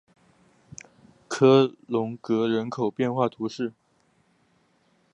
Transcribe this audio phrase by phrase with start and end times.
[1.27, 3.71] 科隆格人口变化图示